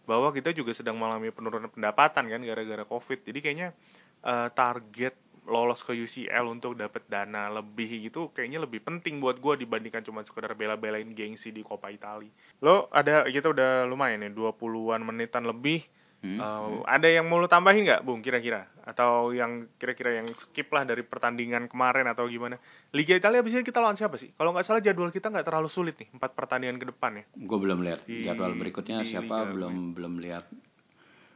[0.07, 3.27] bahwa kita juga sedang mengalami penurunan pendapatan kan gara-gara Covid.
[3.27, 3.75] Jadi kayaknya
[4.23, 9.65] uh, target lolos ke UCL untuk dapat dana lebih gitu kayaknya lebih penting buat gue
[9.65, 12.29] dibandingkan cuma sekedar bela-belain gengsi di Coppa Italia.
[12.61, 15.85] Lo ada kita udah lumayan nih 20-an menitan lebih
[16.25, 16.41] Hmm.
[16.41, 18.65] Uh, ada yang mau lu tambahin nggak, Bung, kira-kira?
[18.81, 22.57] Atau yang kira-kira yang skip lah dari pertandingan kemarin atau gimana?
[22.97, 24.33] Liga Italia biasanya kita lawan siapa sih?
[24.33, 27.23] Kalau nggak salah jadwal kita nggak terlalu sulit nih, empat pertandingan ke depan ya.
[27.37, 29.85] Gue belum lihat jadwal berikutnya siapa, Liga, belum ya.
[29.93, 30.45] belum lihat.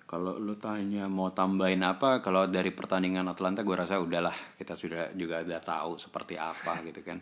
[0.09, 5.13] Kalau lu tanya mau tambahin apa, kalau dari pertandingan Atlanta gue rasa udahlah kita sudah
[5.13, 7.21] juga udah tahu seperti apa gitu kan.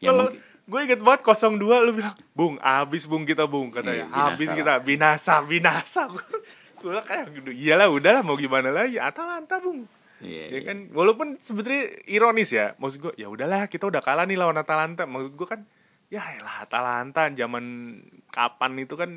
[0.00, 0.32] Ya kalau
[0.64, 4.08] gue inget banget 02 lu bilang, "Bung, abis Bung kita Bung," katanya.
[4.08, 6.08] Iya, habis kita binasa, binasa.
[6.82, 9.86] gue kayak gitu iyalah udahlah mau gimana lagi Atalanta bung
[10.22, 10.66] Iya, ya iya.
[10.70, 15.02] kan walaupun sebetulnya ironis ya maksud gue ya udahlah kita udah kalah nih lawan Atalanta
[15.02, 15.66] maksud gue kan
[16.14, 17.64] ya lah Atalanta zaman
[18.30, 19.10] kapan itu kan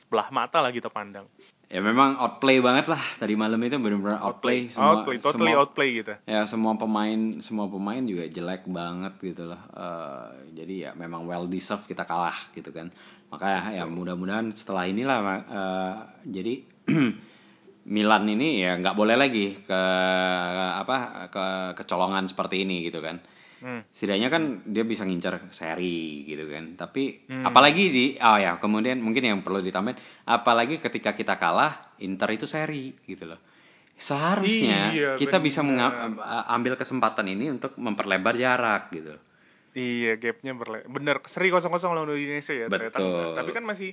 [0.00, 1.28] sebelah mata lah kita pandang
[1.66, 3.02] ya memang outplay banget lah.
[3.18, 6.14] Tadi malam itu benar-benar outplay, outplay semua outplay totally semua, outplay gitu.
[6.26, 9.60] Ya semua pemain semua pemain juga jelek banget gitu loh.
[9.74, 12.94] Uh, jadi ya memang well deserved kita kalah gitu kan.
[13.34, 15.18] Makanya ya mudah-mudahan setelah inilah
[15.50, 16.62] uh, jadi
[17.94, 19.80] Milan ini ya nggak boleh lagi ke
[20.82, 21.44] apa ke
[21.82, 23.18] kecolongan seperti ini gitu kan.
[23.90, 26.76] Setidaknya kan dia bisa ngincar seri gitu kan.
[26.76, 27.44] Tapi hmm.
[27.44, 29.96] apalagi di oh ya kemudian mungkin yang perlu ditambahin
[30.28, 33.40] apalagi ketika kita kalah Inter itu seri gitu loh.
[33.96, 35.46] Seharusnya iya, kita bener.
[35.48, 39.16] bisa mengambil kesempatan ini untuk memperlebar jarak gitu.
[39.76, 42.92] Iya, gapnya berle bener seri kosong kosong lawan Indonesia ya Betul.
[42.92, 43.40] ternyata.
[43.40, 43.92] Tapi kan masih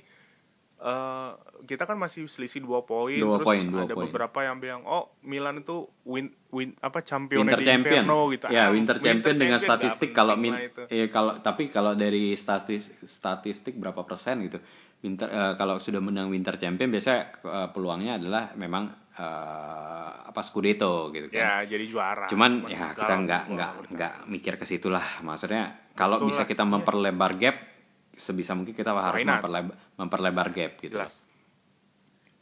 [0.80, 4.10] uh, kita kan masih selisih dua poin terus point, dua ada point.
[4.10, 8.68] beberapa yang bilang oh Milan itu win win apa champion winter champion Inferno, gitu ya
[8.68, 10.54] ah, winter, champion dengan statistik kalau min
[10.90, 14.58] eh, kalau tapi kalau dari statistik statistik berapa persen gitu
[15.04, 18.88] winter uh, kalau sudah menang winter champion biasanya uh, peluangnya adalah memang
[19.20, 21.62] uh, apa Scudetto gitu kan.
[21.62, 22.24] Ya, jadi juara.
[22.26, 25.20] Cuman, Cuman ya kita nggak nggak nggak mikir ke situlah.
[25.22, 27.73] Maksudnya kalau bisa kita memperlebar gap
[28.16, 30.96] sebisa mungkin kita harus memperlebar, memperlebar gap gitu.
[30.98, 31.14] Jelas.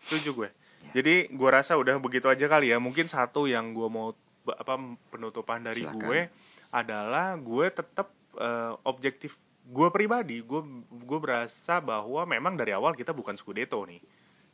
[0.03, 0.49] Setuju gue.
[0.51, 1.03] Ya.
[1.03, 2.79] Jadi gue rasa udah begitu aja kali ya.
[2.83, 4.13] Mungkin satu yang gue mau
[4.51, 4.75] apa
[5.15, 6.03] penutupan dari Silakan.
[6.03, 6.21] gue
[6.75, 13.15] adalah gue tetap uh, objektif gue pribadi gue gue berasa bahwa memang dari awal kita
[13.15, 14.03] bukan Scudetto nih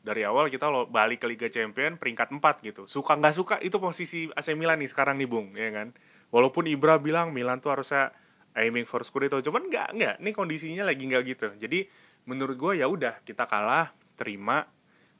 [0.05, 3.81] dari awal kita lo balik ke Liga Champion peringkat 4 gitu suka nggak suka itu
[3.81, 5.97] posisi AC Milan nih sekarang nih bung ya kan
[6.29, 8.13] walaupun Ibra bilang Milan tuh harusnya
[8.61, 9.38] aiming for Scudetto.
[9.40, 10.14] Cuman nggak nggak.
[10.23, 11.49] Nih kondisinya lagi nggak gitu.
[11.59, 11.87] Jadi
[12.29, 14.66] menurut gue ya udah kita kalah terima.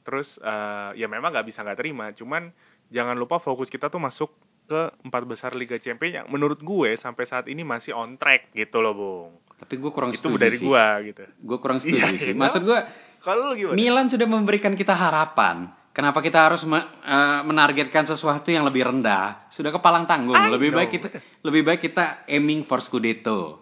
[0.03, 2.11] Terus uh, ya memang nggak bisa nggak terima.
[2.11, 2.51] Cuman
[2.91, 4.29] jangan lupa fokus kita tuh masuk
[4.69, 8.85] ke empat besar Liga Champions yang menurut gue sampai saat ini masih on track gitu
[8.85, 9.31] loh bung.
[9.57, 11.23] Tapi gue kurang itu setuju dari gue gitu.
[11.41, 12.79] Gue kurang setuju iya, sih maksud gue
[13.25, 13.75] kalau gimana?
[13.75, 19.51] Milan sudah memberikan kita harapan Kenapa kita harus me, uh, menargetkan sesuatu yang lebih rendah?
[19.51, 20.39] Sudah kepalang tanggung.
[20.39, 20.79] I lebih know.
[20.79, 21.07] baik kita
[21.43, 23.59] lebih baik kita aiming for Scudetto.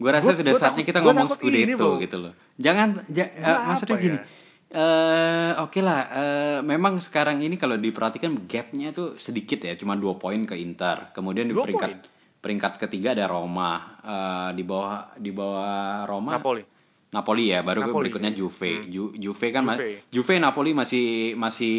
[0.00, 2.32] Gue rasa gua, sudah gua saatnya takut, kita ngomong Scudetto ini, gitu loh.
[2.56, 4.16] Jangan ja, uh, maksudnya gini.
[4.16, 4.24] Ya?
[4.72, 10.00] Uh, Oke okay lah, uh, memang sekarang ini kalau diperhatikan gapnya tuh sedikit ya, cuma
[10.00, 11.12] dua poin ke Inter.
[11.12, 12.08] Kemudian di peringkat point.
[12.40, 16.40] peringkat ketiga ada Roma, uh, di bawah di bawah Roma.
[16.40, 16.64] Napoli.
[17.14, 18.10] Napoli ya, baru Napoli.
[18.10, 18.82] berikutnya Juve.
[18.82, 18.90] Hmm.
[18.90, 20.02] Ju, Juve kan Juve.
[20.10, 21.74] Juve Napoli masih masih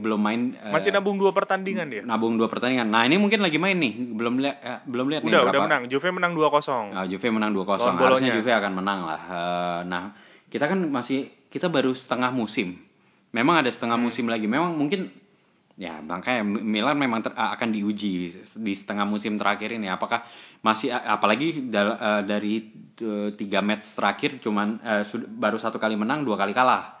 [0.00, 2.00] belum main uh, Masih nabung dua pertandingan dia.
[2.00, 2.88] Nabung dua pertandingan.
[2.88, 4.16] Nah, ini mungkin lagi main nih.
[4.16, 5.82] Belum lihat uh, belum lihat nih Udah, udah menang.
[5.92, 6.96] Juve menang 2-0.
[6.96, 8.00] Nah, Juve menang 2-0.
[8.00, 9.20] Harusnya Juve akan menang lah.
[9.28, 10.02] Uh, nah,
[10.48, 12.80] kita kan masih kita baru setengah musim.
[13.36, 14.06] Memang ada setengah hmm.
[14.08, 14.48] musim lagi.
[14.48, 15.12] Memang mungkin
[15.78, 20.26] ya makanya Milan memang ter, akan diuji di setengah musim terakhir ini apakah
[20.60, 22.68] masih apalagi da, uh, dari
[23.00, 27.00] uh, tiga match terakhir cuman uh, baru satu kali menang dua kali kalah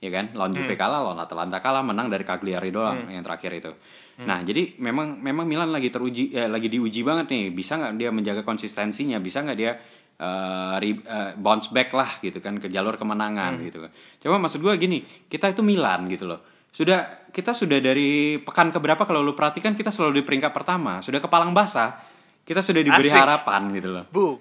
[0.00, 0.80] ya kan lawan Juve hmm.
[0.80, 3.12] kalah lawan Atalanta kalah menang dari Cagliari doang hmm.
[3.20, 4.26] yang terakhir itu hmm.
[4.26, 8.08] nah jadi memang memang Milan lagi teruji eh, lagi diuji banget nih bisa nggak dia
[8.08, 9.76] menjaga konsistensinya bisa nggak dia
[10.22, 13.64] uh, re, uh, bounce back lah gitu kan ke jalur kemenangan hmm.
[13.68, 13.90] gitu kan
[14.24, 19.02] coba maksud gue gini kita itu Milan gitu loh sudah kita sudah dari pekan keberapa
[19.02, 21.98] kalau lu perhatikan kita selalu di peringkat pertama sudah kepalang basah
[22.46, 23.18] kita sudah diberi Asik.
[23.18, 24.38] harapan gitu loh bu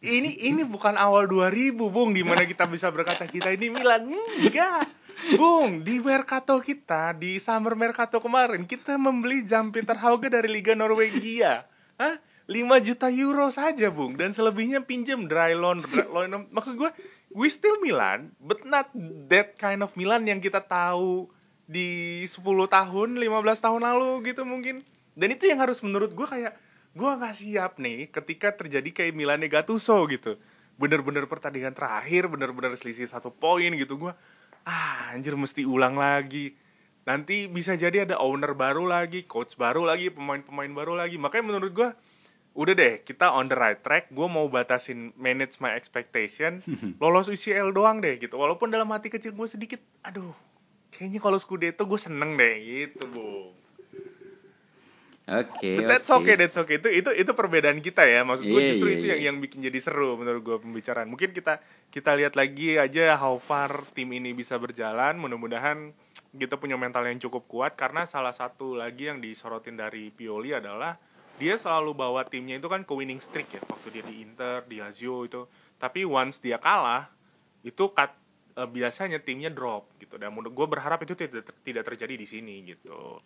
[0.00, 4.88] ini ini bukan awal 2000 bung di mana kita bisa berkata kita ini Milan enggak
[5.36, 11.68] Bung, di Mercato kita, di Summer Mercato kemarin, kita membeli Peter Hauge dari Liga Norwegia.
[12.00, 12.16] Hah?
[12.48, 14.16] 5 juta euro saja, Bung.
[14.16, 15.84] Dan selebihnya pinjam dry loan.
[15.84, 16.48] Dry loan.
[16.48, 16.90] Maksud gue,
[17.36, 18.88] we still Milan, but not
[19.28, 21.28] that kind of Milan yang kita tahu
[21.70, 23.30] di 10 tahun 15
[23.62, 24.82] tahun lalu gitu mungkin.
[25.14, 26.58] Dan itu yang harus menurut gue kayak
[26.90, 30.34] gue nggak siap nih ketika terjadi kayak Milan Gattuso gitu.
[30.74, 34.12] Bener-bener pertandingan terakhir bener-bener selisih satu poin gitu gue
[34.66, 36.58] ah anjir mesti ulang lagi.
[37.06, 41.22] Nanti bisa jadi ada owner baru lagi coach baru lagi pemain-pemain baru lagi.
[41.22, 41.88] Makanya menurut gue
[42.58, 44.10] udah deh kita on the right track.
[44.10, 46.66] Gue mau batasin manage my expectation.
[47.02, 48.34] Lolos UCL doang deh gitu.
[48.34, 50.49] Walaupun dalam hati kecil gue sedikit aduh
[50.90, 53.60] kayaknya kalau Scudetto gue seneng deh gitu bu
[55.30, 55.78] Oke.
[55.78, 56.82] But that's okay, that's okay.
[56.82, 58.26] Itu itu itu perbedaan kita ya.
[58.26, 59.12] Maksud gue Iya, justru iya, itu iya.
[59.14, 61.06] yang yang bikin jadi seru menurut gue pembicaraan.
[61.06, 61.62] Mungkin kita
[61.94, 65.14] kita lihat lagi aja how far tim ini bisa berjalan.
[65.22, 65.94] Mudah-mudahan
[66.34, 70.98] kita punya mental yang cukup kuat karena salah satu lagi yang disorotin dari Pioli adalah
[71.38, 74.82] dia selalu bawa timnya itu kan ke winning streak ya waktu dia di Inter, di
[74.82, 75.46] Lazio itu.
[75.78, 77.06] Tapi once dia kalah
[77.62, 78.10] itu kat,
[78.56, 80.18] eh, biasanya timnya drop gitu.
[80.18, 83.22] Dan menurut gue berharap itu tidak tidak terjadi di sini gitu.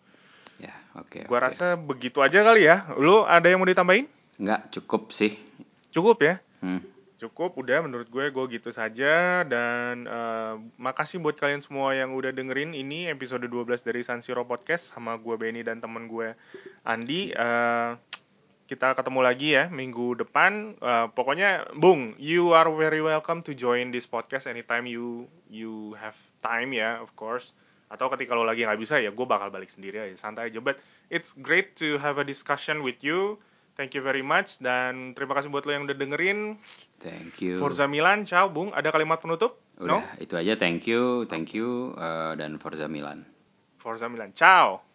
[0.59, 1.27] Ya, oke.
[1.27, 1.45] Gua oke.
[1.51, 2.87] rasa begitu aja kali ya.
[2.95, 4.07] Lu ada yang mau ditambahin?
[4.35, 5.39] nggak cukup sih.
[5.95, 6.35] Cukup ya?
[6.59, 6.83] Hmm.
[7.15, 12.35] Cukup, udah menurut gue gue gitu saja dan eh, makasih buat kalian semua yang udah
[12.35, 16.35] dengerin ini episode 12 dari San Siro Podcast sama gue Benny dan temen gue
[16.83, 17.31] Andi.
[17.31, 17.91] Eh,
[18.65, 20.77] kita ketemu lagi ya minggu depan.
[20.81, 26.17] Eh, pokoknya, Bung, you are very welcome to join this podcast anytime you you have
[26.41, 27.53] time ya, of course.
[27.93, 30.57] Atau ketika lo lagi nggak bisa ya, gue bakal balik sendiri aja, santai aja.
[30.57, 30.81] But
[31.13, 33.37] it's great to have a discussion with you.
[33.75, 36.57] Thank you very much dan terima kasih buat lo yang udah dengerin.
[37.03, 37.59] Thank you.
[37.59, 38.71] Forza Milan, ciao Bung.
[38.71, 39.61] Ada kalimat penutup?
[39.75, 40.55] Udah, itu aja.
[40.55, 43.27] Thank you, thank you, eh, dan Forza Milan.
[43.77, 44.94] Forza Milan, ciao.